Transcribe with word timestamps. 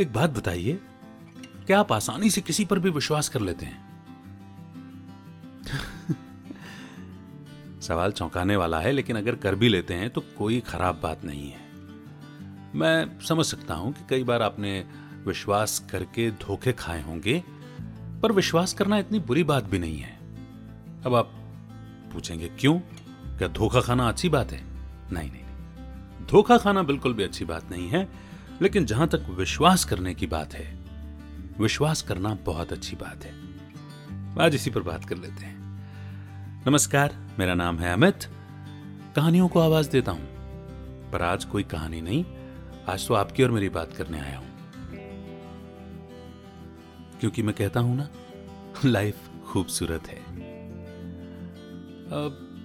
एक 0.00 0.12
बात 0.12 0.30
बताइए, 0.30 0.78
क्या 1.66 1.78
आप 1.80 1.92
आसानी 1.92 2.30
से 2.30 2.40
किसी 2.40 2.64
पर 2.64 2.78
भी 2.78 2.90
विश्वास 2.90 3.28
कर 3.28 3.40
लेते 3.40 3.66
हैं? 3.66 3.88
सवाल 7.80 8.12
चौंकाने 8.12 8.56
वाला 8.56 8.78
है, 8.80 8.92
लेकिन 8.92 9.16
अगर 9.16 9.34
कर 9.34 9.54
भी 9.54 9.68
लेते 9.68 9.94
हैं 9.94 10.08
तो 10.10 10.20
कोई 10.38 10.60
खराब 10.60 11.00
बात 11.02 11.24
नहीं 11.24 11.50
है। 11.50 11.68
मैं 12.74 13.18
समझ 13.20 13.44
सकता 13.46 13.74
हूँ 13.74 13.92
कि 13.92 14.04
कई 14.10 14.24
बार 14.24 14.42
आपने 14.42 14.84
विश्वास 15.26 15.78
करके 15.90 16.30
धोखे 16.30 16.72
खाए 16.72 17.02
होंगे, 17.02 17.42
पर 18.22 18.32
विश्वास 18.32 18.72
करना 18.72 18.98
इतनी 18.98 19.18
बुरी 19.20 19.44
बात 19.44 19.64
भी 19.64 19.78
नहीं 19.78 19.98
है। 19.98 20.18
अब 21.06 21.14
आप 21.14 21.32
पूछेंगे, 22.12 22.48
क्यों? 22.60 22.78
क्या 23.38 23.48
धोखा 23.48 23.80
खाना 23.80 24.08
अच्छी 24.08 24.28
बात 24.28 24.52
है? 24.52 24.62
नहीं 25.12 25.30
नहीं 25.32 26.26
धोखा 26.26 26.56
खाना 26.58 26.82
बिल्कुल 26.82 27.14
भी 27.14 27.22
अच्छी 27.22 27.44
बात 27.44 27.70
नहीं 27.70 27.88
है। 27.88 28.29
लेकिन 28.62 28.86
जहाँ 28.86 29.08
तक 29.08 29.26
विश्वास 29.30 29.84
करने 29.84 30.14
की 30.14 30.26
बात 30.26 30.54
है, 30.54 30.78
विश्वास 31.60 32.02
करना 32.02 32.34
बहुत 32.34 32.72
अच्छी 32.72 32.96
बात 32.96 33.24
है। 33.24 33.32
आज 34.40 34.54
इसी 34.54 34.70
पर 34.70 34.80
बात 34.80 35.04
कर 35.04 35.16
लेते 35.16 35.44
हैं। 35.46 35.60
नमस्कार, 36.66 37.30
मेरा 37.38 37.54
नाम 37.54 37.78
है 37.78 37.92
अमित। 37.92 38.18
कहानियों 39.16 39.48
को 39.48 39.60
आवाज़ 39.60 39.90
देता 39.90 40.12
हूँ। 40.12 40.26
पर 41.10 41.22
आज 41.22 41.44
कोई 41.44 41.62
कहानी 41.62 42.00
नहीं, 42.00 42.24
आज 42.88 43.08
तो 43.08 43.14
आपकी 43.14 43.42
और 43.42 43.50
मेरी 43.50 43.68
बात 43.68 43.92
करने 43.92 44.20
आया 44.20 44.38
हूँ। 44.38 44.48
क्योंकि 47.20 47.42
मैं 47.42 47.54
कहता 47.54 47.80
हूँ 47.80 47.96
ना, 47.96 48.08
लाइफ 48.84 49.16
खूबसूरत 49.52 50.06
है। 50.06 50.20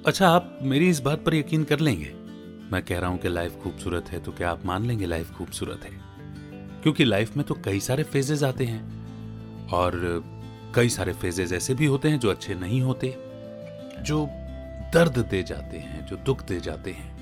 अच्छा 0.06 0.30
आप 0.30 0.60
मेरी 0.62 0.90
इस 0.90 1.00
बात 1.00 1.26
पर 1.26 1.34
यकीन 1.34 1.64
कर 1.64 1.80
लेंगे। 1.80 2.25
मैं 2.72 2.84
कह 2.84 3.00
रहा 3.00 3.10
हूँ 3.10 3.18
कि 3.18 3.30
लाइफ 3.30 3.56
खूबसूरत 3.64 4.06
है 4.10 4.20
तो 4.20 4.32
क्या 4.32 4.52
आप 4.52 4.66
मान 4.66 4.86
लेंगे 4.86 5.06
लाइफ 5.06 5.32
खूबसूरत 5.32 5.84
है? 5.84 5.92
क्योंकि 6.84 7.04
लाइफ 7.04 7.38
में 7.38 7.46
तो 7.46 7.54
कई 7.66 7.80
सारे 7.80 8.04
फेजेस 8.04 8.44
आते 8.44 8.66
हैं 8.66 8.84
और 9.70 10.24
कई 10.76 10.90
सारे 10.90 11.14
फेजेस 11.14 11.54
ऐसे 11.54 11.74
भी 11.74 11.86
होते 11.86 12.10
हैं 12.10 12.20
जो 12.20 12.30
अच्छे 12.30 12.56
नहीं 12.56 12.82
होते, 12.82 13.18
जो 14.02 14.28
दर्द 14.94 15.18
दे 15.20 15.44
जाते 15.44 15.78
हैं, 15.78 16.06
जो 16.06 16.16
दुख 16.16 16.42
दे 16.42 16.60
जाते 16.60 16.92
हैं। 16.92 17.16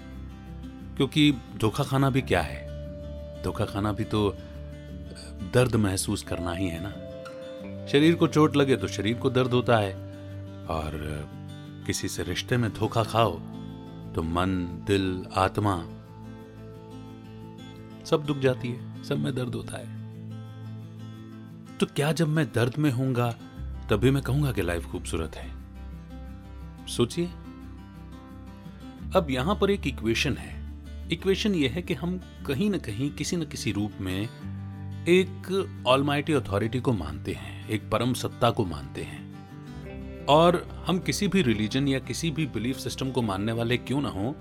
क्योंकि 0.96 1.32
धोखा 1.32 1.84
खाना 1.84 2.10
भी 2.10 2.22
क्या 2.22 2.42
है? 2.42 2.68
धोखा 3.44 3.66
खाना 3.66 3.92
भी 3.92 4.04
तो 4.04 4.38
दर्द 5.54 5.76
महसूस 5.76 6.24
करना 6.24 6.52
ही 6.52 6.68
है 6.68 6.80
ना। 6.84 6.90
शरीर 7.88 8.16
को 8.16 8.28
चोट 8.28 8.56
लगे 8.56 8.76
तो 8.76 8.88
शरीर 8.88 9.18
को 9.18 9.30
दर्द 9.30 9.52
होता 9.52 9.78
है 9.78 9.94
और 10.66 11.26
किसी 11.88 12.08
से 12.08 12.24
रिश्ते 12.24 12.58
में 12.58 12.74
धोखा 12.74 13.04
खाओ 13.04 13.40
तो 14.16 14.24
मन, 14.24 14.84
दिल, 14.88 15.26
आत्मा 15.36 15.86
सब 18.06 18.24
दुख 18.26 18.38
जाती 18.38 18.68
है, 18.68 19.04
सब 19.04 19.20
में 19.20 19.36
दर्द 19.36 19.56
होता 19.56 19.78
है। 19.78 20.04
तो 21.78 21.86
क्या 21.86 22.12
जब 22.12 22.28
मैं 22.28 22.54
दर्द 22.54 22.78
में 22.78 22.92
होऊँगा, 22.92 23.32
तभी 23.90 24.12
मैं 24.12 24.24
कहूँगा 24.24 24.52
कि 24.52 24.62
लाइफ 24.62 24.86
खूबसूरत 24.86 25.36
है? 25.36 25.52
सोचिए। 26.88 27.26
अब 29.16 29.28
यहाँ 29.30 29.56
पर 29.56 29.72
एक 29.72 29.88
इक्वेशन 29.88 30.38
है। 30.38 30.64
इक्वेशन 31.12 31.56
यह 31.56 31.72
है 31.72 31.82
कि 31.82 31.94
हम 31.94 32.22
कहीं 32.48 32.70
ना 32.70 32.78
कहीं, 32.78 33.12
किसी 33.12 33.38
न 33.38 33.46
किसी 33.46 33.72
रूप 33.72 33.92
में 34.02 34.30
एक 35.08 35.68
ऑलमाइटी 35.88 36.34
अथॉरिटी 36.34 36.80
को 36.80 36.94
मानते 36.94 37.34
हैं, 37.34 37.68
एक 37.68 37.90
परम 37.90 38.14
सत्ता 38.14 38.52
को 38.52 38.66
मानते 38.66 39.04
हैं। 39.04 39.23
और 40.30 40.84
हम 40.88 41.00
किसी 41.00 41.28
भी 41.28 41.42
रिलीजन 41.42 41.88
या 41.88 42.00
किसी 42.00 42.32
भी 42.32 42.46
बिलीफ 42.46 42.78
सिस्टम 42.78 43.12
को 43.12 43.22
मानने 43.22 43.52
वाले 43.52 43.78
क्यों 43.78 44.02
ना 44.02 44.10
हो, 44.10 44.36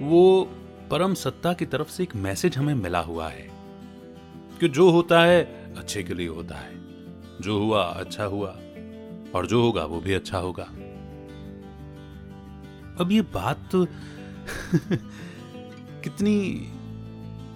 वो 0.00 0.44
परम 0.90 1.14
सत्ता 1.14 1.52
की 1.52 1.66
तरफ़ 1.66 1.90
से 1.90 2.02
एक 2.02 2.16
मैसेज 2.16 2.58
हमें 2.58 2.74
मिला 2.74 3.00
हुआ 3.00 3.28
है 3.28 3.50
कि 4.60 4.68
जो 4.68 4.90
होता 4.90 5.22
है, 5.22 5.42
अच्छे 5.78 6.02
के 6.02 6.14
लिए 6.14 6.28
होता 6.28 6.54
है। 6.54 6.80
जो 7.40 7.58
हुआ 7.58 7.82
अच्छा 7.82 8.24
हुआ, 8.24 8.48
और 9.34 9.46
जो 9.46 9.62
होगा, 9.62 9.84
वो 9.84 10.00
भी 10.00 10.12
अच्छा 10.12 10.38
होगा। 10.38 10.62
अब 13.00 13.08
ये 13.12 13.22
बात 13.22 13.58
तो 13.72 13.86
कितनी 16.02 16.68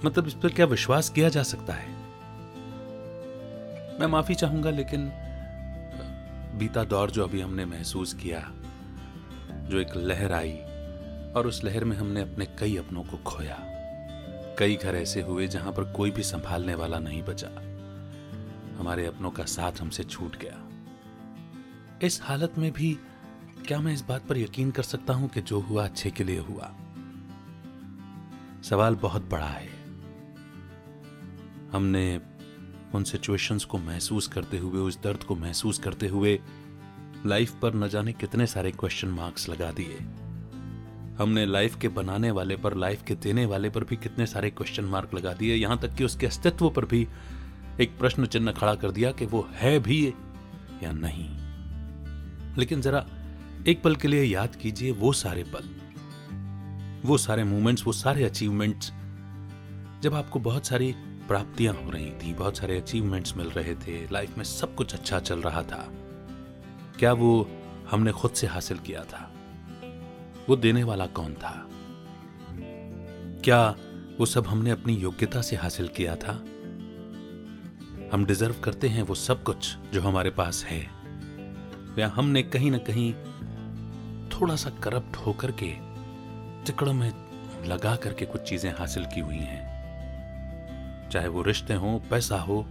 मतलब 0.05 0.27
इस 0.27 0.35
पर 0.35 0.49
क्या 0.49 0.67
विश्वास 0.67 1.09
किया 1.09 1.29
जा 1.29 1.43
सकता 1.43 1.73
है? 1.73 1.89
मैं 4.01 4.07
माफ़ी 4.07 4.35
चाहूँगा, 4.35 4.71
लेकिन 4.71 5.13
बीता 6.55 6.85
दौर 6.85 7.11
जो 7.11 7.25
अभी 7.25 7.41
हमने 7.41 7.65
महसूस 7.65 8.15
किया, 8.15 8.53
जो 9.51 9.81
एक 9.81 9.97
लहर 9.97 10.33
आई, 10.33 10.53
और 11.37 11.47
उस 11.47 11.65
लहर 11.65 11.85
में 11.85 11.97
हमने 11.97 12.21
अपने 12.21 12.47
कई 12.47 12.77
अपनों 12.77 13.05
को 13.05 13.17
खोया। 13.17 13.59
कई 14.59 14.77
घर 14.77 14.95
ऐसे 14.95 15.23
हुए 15.23 15.49
जहाँ 15.49 15.73
पर 15.73 15.93
कोई 15.93 16.11
भी 16.11 16.23
संभालने 16.23 16.75
वाला 16.75 16.99
नहीं 16.99 17.23
बचा। 17.23 17.49
हमारे 18.79 19.07
अपनों 19.07 19.31
का 19.31 19.45
साथ 19.45 19.73
हमसे 19.81 20.05
छूट 20.05 20.37
गया। 20.37 20.69
इस 22.03 22.21
हालत 22.23 22.53
में 22.59 22.73
भी 22.73 22.99
क्या 23.67 23.81
मैं 23.81 23.95
इस 23.95 24.05
बात 24.05 24.27
पर 24.27 24.39
यकीन 24.39 24.71
कर 24.71 24.83
सकता 24.83 25.13
हूँ 25.13 25.29
कि 25.29 25.41
जो 25.41 25.61
हुआ 25.61 25.85
अच्छे 25.85 26.11
के 26.11 26.25
लिए 26.25 26.39
हुआ? 26.39 26.75
सवाल 28.63 28.95
बहुत 28.95 29.31
बड़ा 29.31 29.47
है। 29.47 29.69
हमने 31.73 32.21
उन 32.95 33.05
सिचुएशंस 33.05 33.65
को 33.65 33.79
महसूस 33.79 34.27
करते 34.29 34.59
हुए, 34.59 34.81
उस 34.81 35.03
दर्द 35.03 35.23
को 35.23 35.37
महसूस 35.37 35.79
करते 35.79 36.09
हुए 36.09 36.41
लाइफ 37.27 37.55
पर 37.63 37.75
न 37.75 37.89
जाने 37.89 38.13
कितने 38.13 38.47
सारे 38.47 38.71
क्वेश्चन 38.71 39.09
मार्क्स 39.09 39.49
लगा 39.49 39.71
दिए। 39.73 39.99
हमने 41.19 41.47
लाइफ 41.47 41.77
के 41.77 41.89
बनाने 41.89 42.31
वाले 42.31 42.57
पर 42.57 42.75
लाइफ 42.75 43.03
के 43.03 43.15
देने 43.15 43.47
वाले 43.47 43.71
पर 43.71 43.85
भी 43.85 43.97
कितने 43.97 44.27
सारे 44.27 44.51
क्वेश्चन 44.51 44.85
मार्क 44.85 45.15
लगा 45.15 45.33
दिए। 45.33 45.55
यहाँ 45.55 45.79
तक 45.79 45.95
कि 45.95 46.05
उसके 46.05 46.27
अस्तित्व 46.27 46.71
पर 46.71 46.85
भी 46.85 47.09
एक 47.81 47.99
प्रश्न 47.99 48.27
चिन्ह 48.27 48.53
खड़ा 48.53 48.75
कर 48.75 48.91
दिया 48.91 49.13
कि 49.13 49.27
वो 49.27 49.49
है 49.53 49.79
भी 49.79 50.15
या 50.83 50.93
नहीं। 50.93 51.29
लेकिन 52.59 52.81
जरा 52.81 53.07
एक 53.67 53.83
पल 53.83 53.97
के 53.97 54.09
लिए 54.09 54.23
याद 54.23 54.57
कीजिए, 54.57 54.91
वो 54.91 55.13
सारे 55.13 55.45
पल, 55.45 55.71
वो 57.09 57.19
सारे 57.19 57.45
मोमेंट्स 57.45 57.87
वो 57.87 57.93
सारे 57.93 58.25
अचीवमेंट्स 58.25 58.93
जब 60.03 60.15
आपको 60.15 60.39
बहुत 60.39 60.67
सारी 60.67 60.95
प्राप्तियाँ 61.29 61.75
हो 61.75 61.91
रही 61.91 62.11
थी, 62.11 62.35
बहुत 62.35 62.59
सारे 62.59 62.79
अचीवमेंट्स 62.79 63.37
मिल 63.37 63.51
रहे 63.51 63.75
थे 63.75 64.09
लाइफ 64.13 64.39
में 64.39 64.45
सब 64.45 64.75
कुछ 64.75 64.95
अच्छा 64.95 65.21
चल 65.21 65.43
रहा 65.43 65.63
था। 65.63 65.89
क्या 66.99 67.13
वो 67.13 67.51
हमने 67.91 68.13
खुद 68.13 68.31
से 68.31 68.47
हासिल 68.47 68.79
किया 68.79 69.05
था? 69.05 69.33
वो 70.49 70.57
देने 70.57 70.85
वाला 70.85 71.07
कौन 71.07 71.35
था? 71.35 71.67
क्या 73.45 73.77
वो 74.21 74.27
सब 74.27 74.47
हमने 74.47 74.71
अपनी 74.71 74.95
योग्यता 74.95 75.43
से 75.43 75.57
हासिल 75.57 75.89
किया 75.89 76.17
था? 76.17 76.33
हम 78.13 78.25
डिजर्व 78.25 78.55
करते 78.65 78.89
हैं 78.89 79.03
वो 79.03 79.15
सब 79.15 79.43
कुछ 79.43 79.77
जो 79.93 80.01
हमारे 80.01 80.31
पास 80.31 80.65
है। 80.65 80.81
या 81.99 82.09
हमने 82.09 82.43
कहीं 82.43 82.71
ना 82.71 82.79
कहीं 82.79 83.15
थोड़ा 84.29 84.57
सा 84.57 84.71
करप्ट 84.71 85.17
होकर 85.17 85.51
के 85.63 85.73
टिकड़ों 86.67 86.93
में 86.93 87.13
लगा 87.67 87.97
करके 87.97 88.25
कुछ 88.25 88.41
चीज़ें 88.41 88.75
हासिल 88.79 89.07
की 89.07 89.21
हुई 89.21 89.37
हैं। 89.37 89.74
चाहे 91.15 91.29
वो 91.29 91.43
रिश्ते 91.43 91.75
हों, 91.75 91.99
पैसा 92.11 92.39
हो, 92.39 92.65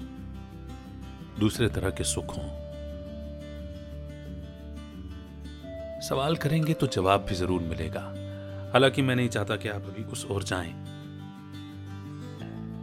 दूसरे 1.40 1.68
तरह 1.70 1.90
के 1.90 2.04
सुख 2.04 2.36
हों। 2.38 2.50
सवाल 6.02 6.36
करेंगे 6.36 6.74
तो 6.74 6.88
जवाब 6.88 7.26
भी 7.30 7.36
ज़रूर 7.36 7.62
मिलेगा। 7.62 8.02
हालाँकि 8.74 9.02
मैं 9.02 9.16
नहीं 9.16 9.30
चाहता 9.30 9.56
कि 9.56 9.70
आप 9.70 9.86
अभी 9.88 10.04
उस 10.04 10.26
ओर 10.26 10.44
जाएँ। 10.44 10.74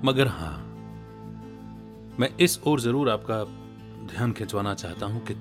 मगर 0.05 0.29
हाँ, 0.29 0.57
मैं 2.21 2.29
इस 2.41 2.59
ओर 2.67 2.81
ज़रूर 2.81 3.11
आपका 3.11 3.43
ध्यान 4.07 4.33
खिंचवाना 4.33 4.75
चाहता 4.75 5.07
हूँ 5.07 5.21
कि 5.27 5.35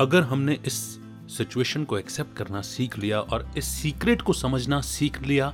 अगर 0.00 0.22
हमने 0.22 0.58
इस 0.66 0.74
सिचुएशन 1.36 1.84
को 1.84 1.98
एक्सेप्ट 1.98 2.36
करना 2.36 2.60
सीख 2.62 2.98
लिया 2.98 3.20
और 3.20 3.50
इस 3.58 3.68
सीक्रेट 3.72 4.22
को 4.22 4.32
समझना 4.32 4.80
सीख 4.80 5.22
लिया, 5.22 5.52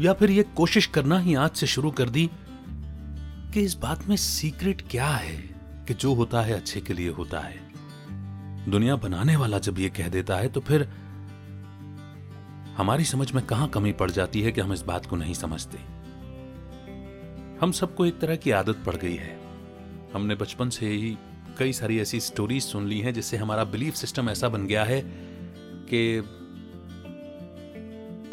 या 0.00 0.12
फिर 0.12 0.30
यह 0.30 0.44
कोशिश 0.56 0.86
करना 0.86 1.18
ही 1.18 1.34
आज 1.34 1.50
से 1.50 1.66
शुरू 1.66 1.90
कर 1.90 2.08
दी 2.08 2.30
कि 3.54 3.60
इस 3.60 3.74
बात 3.74 4.06
में 4.08 4.16
सीक्रेट 4.16 4.82
क्या 4.90 5.06
है 5.06 5.36
कि 5.88 5.94
जो 5.94 6.14
होता 6.14 6.42
है 6.42 6.54
अच्छे 6.54 6.80
के 6.80 6.92
लिए 6.92 7.10
होता 7.10 7.40
है? 7.40 7.72
दुनिया 8.70 8.96
बनाने 8.96 9.36
वाला 9.36 9.58
जब 9.58 9.78
ये 9.78 9.88
कह 9.88 10.08
देता 10.08 10.36
है 10.36 10.48
तो 10.48 10.60
फिर 10.60 10.82
हमारी 12.76 13.04
समझ 13.04 13.32
में 13.32 13.46
कहाँ 13.46 13.68
कमी 13.68 13.92
पड़ 13.92 14.10
जाती 14.10 14.42
है 14.42 14.52
कि 14.52 14.60
हम 14.60 14.72
इस 14.72 14.82
बात 14.82 15.06
को 15.06 15.16
नहीं 15.16 15.34
समझते? 15.34 15.78
हम 17.60 17.72
सबको 17.72 18.06
एक 18.06 18.18
तरह 18.18 18.36
की 18.36 18.50
आदत 18.50 18.76
पड़ 18.86 18.96
गई 18.96 19.16
है। 19.16 19.40
हमने 20.14 20.34
बचपन 20.34 20.70
से 20.70 20.88
ही 20.88 21.18
कई 21.58 21.72
सारी 21.72 22.00
ऐसी 22.00 22.20
स्टोरीज 22.20 22.62
सुन 22.62 22.86
ली 22.86 23.00
हैं, 23.00 23.14
जिससे 23.14 23.36
हमारा 23.36 23.64
बिलीफ 23.64 23.94
सिस्टम 23.94 24.30
ऐसा 24.30 24.48
बन 24.48 24.66
गया 24.66 24.84
है 24.84 25.02
कि 25.92 26.18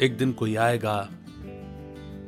एक 0.06 0.16
दिन 0.18 0.32
कोई 0.32 0.56
आएगा, 0.56 1.08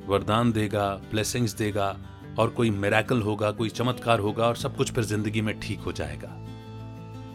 वरदान 0.06 0.52
देगा 0.52 0.94
ब्लेसिंग्स 0.94 1.52
देगा 1.52 2.11
और 2.38 2.50
कोई 2.50 2.70
मेराकल 2.70 3.22
होगा, 3.22 3.50
कोई 3.50 3.68
चमत्कार 3.68 4.18
होगा 4.18 4.46
और 4.46 4.56
सब 4.56 4.76
कुछ 4.76 4.92
फिर 4.92 5.04
ज़िंदगी 5.04 5.40
में 5.40 5.60
ठीक 5.60 5.80
हो 5.80 5.92
जाएगा। 5.92 6.28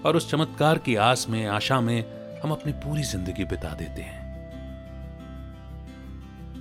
और 0.06 0.16
उस 0.16 0.32
चमत्कार 0.32 0.78
की 0.78 0.96
आस 0.96 1.26
में, 1.30 1.46
आशा 1.46 1.82
में 1.82 2.06
हम 2.40 2.52
अपनी 2.52 2.72
पूरी 2.72 3.04
ज़िंदगी 3.04 3.46
बिता 3.46 3.70
देते 3.70 4.02
हैं। 4.02 4.28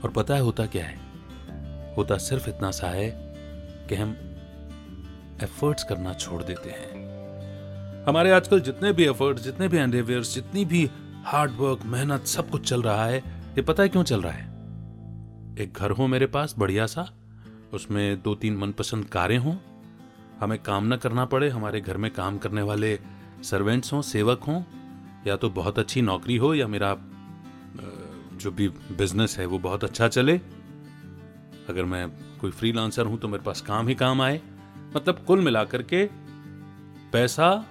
और 0.01 0.11
पता 0.11 0.35
है 0.35 0.41
होता 0.41 0.67
क्या 0.67 0.85
है? 0.85 1.01
होता 1.97 2.17
सिर्फ़ 2.17 2.49
इतना 2.49 2.71
सा 2.71 2.87
है 2.87 3.11
कि 3.89 3.95
हम 3.95 4.17
एफर्ट्स 5.43 5.85
करना 5.85 6.13
छोड़ 6.15 6.43
देते 6.43 6.71
हैं। 6.71 7.07
हमारे 8.09 8.31
आजकल 8.31 8.61
जितने 8.61 8.93
भी 8.93 9.05
एफर्ट्स 9.05 9.43
जितने 9.43 9.69
भी 9.69 9.77
एंडेवियर्स 9.77 10.35
जितनी 10.35 10.65
भी 10.65 10.91
हार्डवर्क 11.25 11.81
मेहनत, 11.85 12.27
सब 12.27 12.51
कुछ 12.51 12.69
चल 12.69 12.83
रहा 12.83 13.05
है। 13.07 13.19
ये 13.19 13.63
पता 13.63 13.83
है 13.83 13.89
क्यों 13.89 14.03
चल 14.03 14.23
रहा 14.23 14.33
है? 14.33 14.45
एक 15.59 15.73
घर 15.77 15.91
हो 15.91 16.07
मेरे 16.07 16.27
पास, 16.27 16.55
बढ़िया 16.59 16.87
सा 16.87 17.09
उसमें 17.77 18.23
दो 18.23 18.35
तीन 18.35 18.57
मनपसंद 18.57 19.05
कारें 19.05 19.39
हों। 19.39 19.57
हमें 20.41 20.63
काम 20.63 20.93
न 20.95 20.97
करना 20.97 21.25
पड़े, 21.25 21.49
हमारे 21.49 21.81
घर 21.81 21.97
में 21.97 22.11
काम 22.11 22.39
करने 22.39 22.63
वाले 22.63 22.99
सर्वेंट्स 23.43 23.93
हों, 23.93 24.03
सेवक 24.03 24.45
हों, 24.45 24.63
या 25.27 25.37
तो 25.37 25.51
बहुत 25.51 25.79
अच्छी 25.79 26.03
नौकरी 26.03 26.37
हो, 26.37 26.55
या 26.55 26.67
मेरा 26.67 26.97
जो 28.37 28.51
भी 28.51 28.69
बिज़नेस 28.69 29.39
है, 29.39 29.47
वो 29.47 29.59
बहुत 29.59 29.85
अच्छा 29.85 30.09
चले। 30.09 30.41
अगर 31.69 31.85
मैं 31.85 32.09
कोई 32.41 32.51
फ्रीलांसर 32.51 33.07
हूँ 33.07 33.19
तो 33.19 33.29
मेरे 33.29 33.43
पास 33.43 33.61
काम 33.61 33.89
ही 33.89 33.95
काम 33.95 34.23
आए। 34.23 34.41
मतलब 34.97 35.19
कुल 35.19 35.41
मिलाकर 35.41 35.83
के 35.83 36.05
पैसा, 37.13 37.65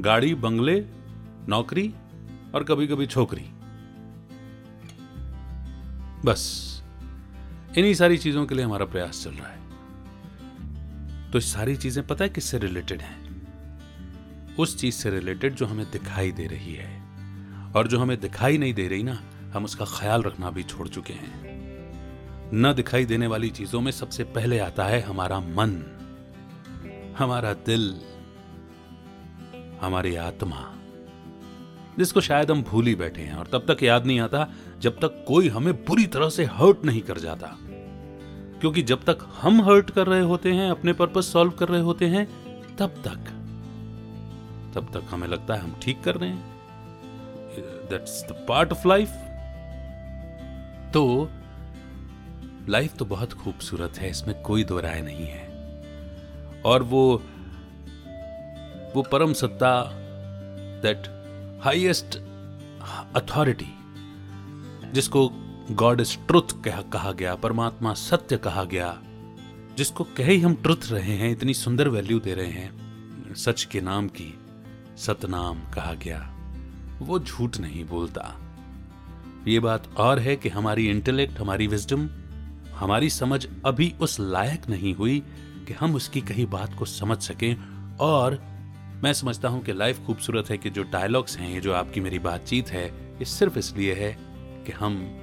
गाड़ी, 0.00 0.34
बंगले, 0.34 0.80
नौकरी 1.48 1.94
और 2.54 2.64
कभी 2.64 2.86
कभी 2.86 3.06
छोकरी। 3.06 3.50
बस। 6.24 6.73
इन्हीं 7.78 7.94
सारी 7.94 8.18
चीज़ों 8.18 8.46
के 8.46 8.54
लिए 8.54 8.64
हमारा 8.64 8.84
प्रयास 8.84 9.24
चल 9.24 9.30
रहा 9.30 9.48
है। 9.48 9.64
तो 11.30 11.40
सारी 11.40 11.76
चीज़ें 11.76 12.06
पता 12.06 12.24
है 12.24 12.30
किससे 12.30 12.58
रिलेटेड 12.58 13.00
हैं? 13.00 13.24
उस 14.56 14.78
चीज़ 14.78 14.94
से 14.94 15.10
रिलेटेड 15.10 15.54
जो 15.54 15.66
हमें 15.66 15.90
दिखाई 15.90 16.32
दे 16.32 16.46
रही 16.46 16.74
है। 16.74 17.02
और 17.76 17.88
जो 17.88 17.98
हमें 17.98 18.20
दिखाई 18.20 18.58
नहीं 18.58 18.74
दे 18.74 18.88
रही 18.88 19.02
ना, 19.02 19.22
हम 19.54 19.64
उसका 19.64 19.84
ख्याल 19.84 20.22
रखना 20.22 20.50
भी 20.50 20.62
छोड़ 20.62 20.88
चुके 20.88 21.12
हैं। 21.12 21.44
न 22.54 22.72
दिखाई 22.72 23.04
देने 23.04 23.26
वाली 23.26 23.50
चीज़ों 23.50 23.80
में 23.80 23.92
सबसे 23.92 24.24
पहले 24.24 24.58
आता 24.58 24.84
है 24.84 25.00
हमारा 25.00 25.40
मन, 25.40 26.00
हमारा 27.18 27.52
दिल, 27.52 28.00
हमारी 29.80 30.16
आत्मा, 30.16 30.74
जिसको 31.98 32.20
शायद 32.20 32.50
हम 32.50 32.62
भूल 32.62 32.86
ही 32.86 32.94
बैठे 32.94 33.22
हैं। 33.22 33.34
और 33.34 33.46
तब 33.46 33.74
तक 33.74 33.82
याद 33.82 34.06
नहीं 34.06 34.20
आता 34.20 34.48
जब 34.78 34.96
तक 34.96 35.24
कोई 35.28 35.48
हमें 35.48 35.84
बुरी 35.84 36.06
तरह 36.06 36.28
से 36.28 36.44
हर्ट 36.44 36.84
नहीं 36.84 37.00
कर 37.00 37.18
जाता। 37.18 37.58
क्योंकि 38.60 38.82
जब 38.82 39.02
तक 39.04 39.18
हम 39.40 39.60
हर्ट 39.62 39.90
कर 39.90 40.06
रहे 40.06 40.20
होते 40.22 40.52
हैं, 40.52 40.70
अपने 40.70 40.92
पर्पस 40.92 41.32
सॉल्व 41.32 41.50
कर 41.50 41.68
रहे 41.68 41.80
होते 41.80 42.06
हैं, 42.06 42.26
तब 42.76 43.02
तक 43.04 43.30
तब 44.74 44.88
तक 44.92 45.02
हमें 45.10 45.26
लगता 45.28 45.54
है 45.54 45.60
हम 45.60 45.74
ठीक 45.82 46.02
कर 46.02 46.14
रहे 46.14 46.28
हैं। 46.30 46.52
That's 47.90 48.22
the 48.28 48.44
part 48.48 48.72
of 48.72 48.88
life 48.88 49.08
तो 50.94 51.30
लाइफ 52.68 52.96
तो 52.96 53.04
बहुत 53.04 53.32
खूबसूरत 53.32 53.98
है, 53.98 54.10
इसमें 54.10 54.42
कोई 54.42 54.64
दो 54.64 54.80
राय 54.80 55.00
नहीं 55.02 55.26
है। 55.26 55.42
और 56.64 56.82
वो 56.82 57.22
वो 58.94 59.02
परम 59.02 59.32
सत्ता 59.32 59.72
दैट 60.82 61.08
हाईएस्ट 61.64 62.16
अथॉरिटी 63.16 63.72
जिसको 64.92 65.28
गॉड 65.70 66.00
इज़ 66.00 66.26
ट्रुथ 66.26 66.64
कहा 66.68 67.12
गया, 67.12 67.34
परमात्मा 67.34 67.94
सत्य 67.94 68.36
कहा 68.36 68.64
गया, 68.64 69.00
जिसको 69.76 70.04
कहे 70.04 70.32
ही 70.32 70.40
हम 70.40 70.54
ट्रुथ 70.54 70.76
रहे 70.90 71.12
हैं, 71.12 71.30
इतनी 71.30 71.54
सुंदर 71.54 71.88
वैल्यू 71.88 72.20
दे 72.20 72.34
रहे 72.34 72.50
हैं, 72.50 73.34
सच 73.34 73.64
के 73.64 73.80
नाम 73.80 74.08
की 74.08 74.38
सतनाम 74.96 75.60
कहा 75.60 75.94
गया। 75.94 76.36
वो 77.02 77.18
झूठ 77.18 77.58
नहीं 77.58 77.84
बोलता। 77.84 78.34
ये 79.48 79.60
बात 79.60 79.96
और 79.96 80.18
है 80.18 80.36
कि 80.36 80.48
हमारी 80.48 80.90
इंटेलेक्ट 80.90 81.38
हमारी 81.38 81.66
विजडम 81.66 82.08
हमारी 82.74 83.10
समझ 83.10 83.46
अभी 83.64 83.94
उस 84.00 84.20
लायक 84.20 84.68
नहीं 84.68 84.94
हुई 84.94 85.22
कि 85.68 85.72
हम 85.72 85.94
उसकी 85.94 86.20
कही 86.20 86.46
बात 86.46 86.74
को 86.78 86.84
समझ 86.84 87.18
सकें। 87.18 87.56
और 87.96 88.42
मैं 89.04 89.12
समझता 89.12 89.48
हूँ 89.48 89.62
कि 89.62 89.72
लाइफ 89.72 90.00
खूबसूरत 90.06 90.50
है 90.50 90.58
कि 90.58 90.70
जो 90.70 90.82
डायलॉग्स 90.82 91.38
हैं, 91.38 91.54
ये 91.54 91.60
जो 91.60 91.72
आपकी 91.72 92.00
मेरी 92.00 92.18
बातचीत 92.18 92.68
है, 92.68 92.88
ये 93.18 93.24
सिर्फ़ 93.24 93.58
इसलिए 93.58 93.94
है 93.94 94.18
कि 94.66 94.72
हम 94.72 95.20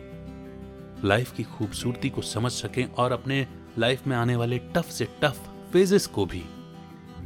लाइफ 1.06 1.34
की 1.34 1.44
खूबसूरती 1.44 2.10
को 2.10 2.22
समझ 2.22 2.52
सकें 2.52 2.86
और 2.86 3.12
अपने 3.12 3.48
लाइफ 3.80 4.08
में 4.08 4.18
आने 4.18 4.36
वाले 4.36 4.58
टफ 4.58 4.90
से 4.90 5.06
टफ 5.24 5.50
फेजेस 5.74 6.08
को 6.08 6.26
भी 6.26 6.44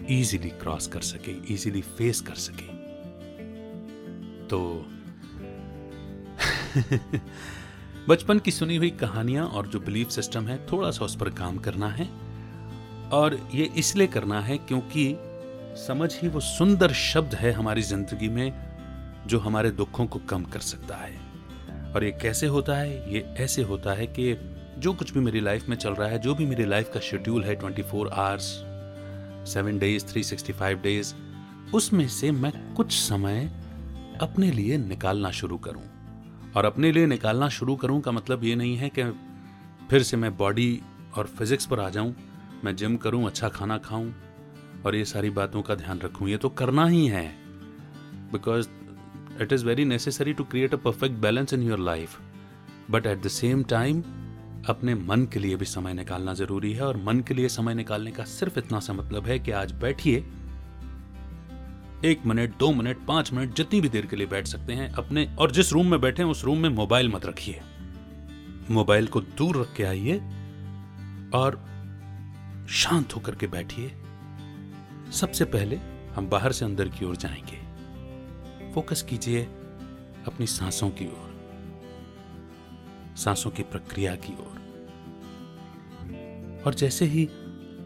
इजीली 0.10 0.50
क्रॉस 0.50 0.88
कर 0.88 1.01
सके 1.01 1.54
इजीली 1.54 1.81
फेस 1.81 2.22
कर 2.22 2.36
सके। 2.36 2.74
तो 4.48 4.86
बचपन 8.10 8.39
की 8.39 8.51
सुनी 8.51 8.75
हुई 8.75 8.89
कहानियाँ 8.89 9.45
और 9.45 9.68
जो 9.68 9.80
बिलीफ 9.80 10.10
सिस्टम 10.10 10.48
है 10.48 10.68
थोड़ा 10.72 10.92
सा 10.92 11.06
उस 11.06 11.16
पर 11.16 11.30
काम 11.30 11.57
करना 11.57 11.89
है 11.89 12.10
और 13.12 13.50
ये 13.56 13.63
इसलिए 13.77 14.07
करना 14.07 14.42
है 14.42 14.57
क्योंकि 14.57 15.16
समझ 15.88 16.16
ही 16.22 16.27
वो 16.27 16.39
सुंदर 16.39 16.94
शब्द 16.94 17.36
है 17.36 17.51
हमारी 17.51 17.81
ज़िंदगी 17.81 18.30
में 18.30 18.51
जो 19.27 19.39
हमारे 19.39 19.72
दुखों 19.72 20.06
को 20.06 20.19
कम 20.19 20.44
कर 20.44 20.60
सकता 20.60 20.95
है। 20.95 21.35
और 21.96 22.04
ये 22.04 22.12
कैसे 22.12 22.48
होता 22.48 22.76
है? 22.76 23.14
ये 23.14 23.20
ऐसे 23.38 23.64
होता 23.64 23.94
है 23.94 24.08
कि 24.08 24.38
जो 24.78 24.94
कुछ 24.94 25.14
भी 25.14 25.20
मेरी 25.20 25.40
लाइफ 25.40 25.68
में 25.70 25.76
चल 25.78 25.94
रहा 25.94 26.08
है, 26.08 26.20
जो 26.20 26.36
भी 26.36 26.46
मेरी 26.46 26.66
लाइफ 26.66 26.90
का 26.94 27.00
शेड्यूल 27.00 27.44
है 27.44 27.56
twenty 27.56 27.82
four 27.82 28.08
hours 28.08 28.44
seven 29.54 29.78
days 29.80 30.06
three 30.06 30.24
sixty 30.24 30.54
five 30.54 30.80
days 30.80 31.14
उसमें 31.74 32.08
से 32.08 32.32
मैं 32.32 32.52
कुछ 32.74 32.92
समय 32.92 33.46
अपने 34.22 34.52
लिए 34.52 34.78
निकालना 34.78 35.32
शुरू 35.32 35.58
करूँ। 35.58 35.84
और 36.56 36.66
अपने 36.66 36.92
लिए 36.92 37.06
निकालना 37.06 37.50
शुरू 37.50 37.76
करूँ 37.76 38.02
का 38.02 38.12
मतलब 38.12 38.44
ये 38.44 38.56
नहीं 38.56 38.76
है 38.78 38.90
कि 38.90 39.04
फिर 39.90 40.04
से 40.04 40.18
मैं 40.18 40.38
बॉडी 40.38 40.82
और 41.18 41.28
फिजिक्स 41.28 41.66
पर 41.66 41.80
आ 41.80 41.90
जाऊँ, 41.90 42.16
मैं 42.64 42.76
जिम 42.76 42.98
करूँ 42.98 43.26
अच्छा 43.26 43.50
खाना 43.50 43.78
खाऊं, 43.78 44.12
और 44.86 44.96
ये 44.96 45.06
सारी 45.06 45.30
बातों 45.30 45.62
का 45.62 45.76
ध्यान 45.76 46.00
रखूँ। 46.00 46.30
ये 46.30 46.38
तो 46.38 46.50
करना 46.50 46.86
ही 46.86 47.08
है। 47.08 47.28
Because 48.32 48.68
it 49.42 49.54
is 49.54 49.66
very 49.66 49.86
necessary 49.86 50.34
to 50.34 50.44
create 50.44 50.74
a 50.74 50.78
perfect 50.78 51.16
balance 51.16 51.54
in 51.54 51.64
your 51.64 51.80
life 51.80 52.20
but 52.92 53.06
at 53.06 53.22
the 53.22 53.28
same 53.28 53.64
time 53.64 54.04
अपने 54.70 54.96
मन 54.96 55.26
के 55.26 55.40
लिए 55.40 55.56
भी 55.56 55.66
समय 55.66 55.94
निकालना 55.94 56.34
ज़रूरी 56.34 56.74
है 56.74 56.82
और 56.82 56.98
मन 56.98 57.20
के 57.20 57.34
लिए 57.34 57.50
समय 57.50 57.74
निकालने 57.74 58.12
का 58.12 58.24
सिर्फ़ 58.24 58.60
इतना 58.60 58.80
सा 58.80 58.94
मतलब 58.94 59.26
है 59.26 59.40
कि 59.40 59.52
आज 59.52 59.72
बैठिए। 59.72 60.26
एक 62.06 62.26
मिनट, 62.26 62.58
दो 62.58 62.72
मिनट, 62.72 62.98
पाँच 63.08 63.34
मिनट, 63.34 63.56
जितनी 63.56 63.82
भी 63.82 63.90
देर 63.90 64.06
के 64.06 64.16
लिए 64.16 64.28
बैठ 64.28 64.48
सकते 64.48 64.74
हैं, 64.74 64.94
अपने 64.94 65.36
और 65.40 65.52
जिस 65.52 65.74
रूम 65.74 65.92
में 65.92 66.02
बैठे 66.02 66.24
उस 66.24 66.44
रूम 66.44 66.58
में 66.58 66.70
मोबाइल 66.70 67.10
मत 67.10 67.26
रखिए। 67.26 67.62
मोबाइल 68.72 69.08
को 69.08 69.22
दूर 69.22 69.62
रख 69.62 69.74
के 69.74 69.84
आइए 69.84 70.18
और 71.34 71.65
शांत 72.70 73.15
होकर 73.15 73.36
के 73.36 73.48
बैठिए। 73.48 73.92
सबसे 75.12 75.46
पहले 75.46 75.75
हम 76.15 76.30
बाहर 76.30 76.51
से 76.51 76.65
अंदर 76.65 76.89
की 76.89 77.06
ओर 77.06 77.15
जाएँगे। 77.15 77.64
फोकस 78.75 79.01
कीजिए 79.01 79.44
अपनी 80.27 80.46
सांसों 80.48 80.89
की 80.89 81.05
ओर, 81.08 81.36
सांसों 83.17 83.51
की 83.51 83.63
प्रक्रिया 83.63 84.15
की 84.15 84.34
ओर। 84.34 84.58
और 86.65 86.74
जैसे 86.74 87.05
ही 87.05 87.25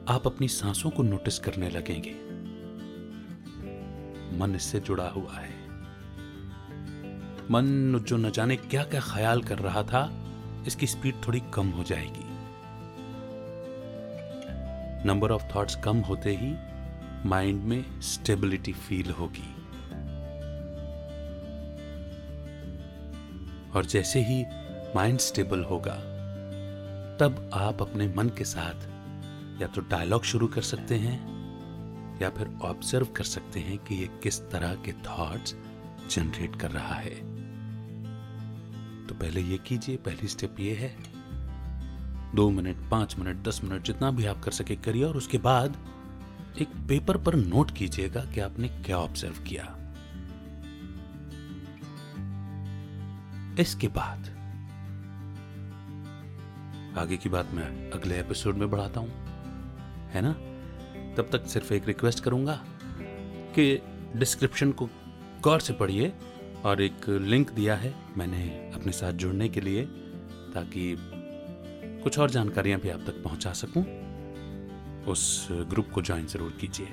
आप 0.09 0.21
अपनी 0.25 0.47
सांसों 0.47 0.89
को 0.89 1.03
नोटिस 1.03 1.39
करने 1.39 1.69
लगेंगे, 1.69 2.13
मन 4.37 4.55
इससे 4.55 4.79
जुड़ा 4.79 5.07
हुआ 5.09 5.33
है। 5.33 5.53
मन 7.51 8.03
जो 8.07 8.17
न 8.17 8.31
जाने 8.31 8.55
क्या 8.55 8.83
क्या 8.83 9.01
ख्याल 9.01 9.41
कर 9.41 9.59
रहा 9.59 9.83
था, 9.83 10.11
इसकी 10.67 10.87
स्पीड 10.87 11.15
थोड़ी 11.27 11.41
कम 11.53 11.67
हो 11.67 11.83
जाएगी। 11.83 12.25
नंबर 15.07 15.31
ऑफ़ 15.31 15.43
थॉट्स 15.55 15.75
कम 15.75 15.97
होते 15.97 16.35
ही 16.35 16.55
माइंड 17.29 17.63
में 17.63 18.01
स्टेबिलिटी 18.01 18.73
फील 18.73 19.11
होगी। 19.11 19.58
और 23.75 23.85
जैसे 23.85 24.19
ही 24.23 24.43
माइंड 24.95 25.19
स्टेबल 25.19 25.63
होगा, 25.63 25.95
तब 27.19 27.49
आप 27.53 27.81
अपने 27.81 28.07
मन 28.07 28.29
के 28.29 28.43
साथ 28.43 28.87
या 29.61 29.67
तो 29.67 29.81
डायलॉग 29.81 30.23
शुरू 30.23 30.47
कर 30.47 30.61
सकते 30.61 30.95
हैं, 30.95 31.17
या 32.21 32.29
फिर 32.29 32.49
ऑब्ज़र्व 32.61 33.05
कर 33.05 33.23
सकते 33.23 33.59
हैं 33.59 33.77
कि 33.77 33.95
ये 33.95 34.09
किस 34.23 34.39
तरह 34.41 34.73
के 34.75 34.91
थॉट्स 34.91 35.55
जनरेट 36.09 36.55
कर 36.55 36.71
रहा 36.71 36.95
है। 36.95 37.15
तो 39.07 39.15
पहले 39.15 39.41
ये 39.41 39.57
कीजिए, 39.57 39.97
पहली 39.97 40.27
स्टेप 40.27 40.59
ये 40.59 40.73
है। 40.75 40.95
दो 42.35 42.49
मिनट 42.49 42.89
पाँच 42.91 43.15
मिनट 43.19 43.43
दस 43.47 43.61
मिनट 43.63 43.83
जितना 43.83 44.11
भी 44.11 44.25
आप 44.25 44.43
कर 44.43 44.51
सके 44.51 44.75
करिए 44.75 45.03
और 45.03 45.17
उसके 45.17 45.37
बाद 45.37 45.77
एक 46.61 46.67
पेपर 46.87 47.17
पर 47.17 47.35
नोट 47.35 47.71
कीजिएगा 47.71 48.21
कि 48.25 48.39
आपने 48.39 48.67
क्या 48.67 48.97
ऑब्ज़र्व 48.97 49.43
किया। 49.43 49.75
इसके 53.59 53.87
बाद। 53.87 54.27
आगे 56.97 57.17
की 57.17 57.29
बात 57.29 57.51
मैं 57.53 57.91
अगले 57.91 58.19
एपिसोड 58.19 58.55
में 58.55 58.69
बढ़ाता 58.71 58.99
हूँ, 58.99 59.09
है 60.11 60.21
ना? 60.21 60.31
तब 61.17 61.29
तक 61.31 61.47
सिर्फ़ 61.47 61.73
एक 61.73 61.87
रिक्वेस्ट 61.87 62.23
करूँगा 62.23 62.59
कि 63.55 63.81
डिस्क्रिप्शन 64.15 64.71
को 64.71 64.89
गौर 65.41 65.59
से 65.59 65.73
पढ़िए 65.73 66.13
और 66.65 66.81
एक 66.81 67.09
लिंक 67.09 67.51
दिया 67.51 67.75
है 67.75 67.93
मैंने 68.17 68.43
अपने 68.75 68.91
साथ 68.91 69.13
जुड़ने 69.13 69.49
के 69.49 69.61
लिए 69.61 69.85
ताकि 70.53 70.95
कुछ 72.03 72.19
और 72.19 72.29
जानकारियाँ 72.29 72.79
भी 72.79 72.89
आप 72.89 72.99
तक 72.99 73.23
पहुँचा 73.23 73.53
सकूँ। 73.53 73.83
उस 75.07 75.47
ग्रुप 75.51 75.89
को 75.93 76.01
ज्वाइन 76.01 76.25
ज़रूर 76.25 76.57
कीजिए। 76.61 76.87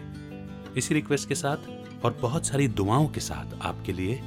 इसी 0.77 0.95
रिक्वेस्ट 0.95 1.29
के 1.29 1.35
साथ 1.35 2.05
और 2.05 2.19
बहुत 2.23 2.47
सारी 2.47 2.69
दुआओं 2.69 3.07
के 3.09 3.21
साथ 3.21 3.59
आपके 3.63 3.93
लिए 3.93 4.21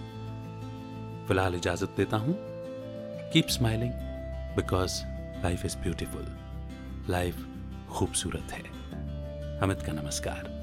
फ़िलहाल 1.29 1.55
इजाज़त 1.55 1.89
देता 1.97 2.17
हूँ। 2.17 2.35
Keep 3.33 3.47
smiling 3.47 3.91
because 4.55 5.03
life 5.43 5.65
is 5.65 5.77
beautiful 5.77 6.27
life 7.09 7.45
खूबसूरत 7.89 8.51
है। 8.51 8.63
अमित 9.59 9.81
का 9.81 9.93
नमस्कार। 9.93 10.58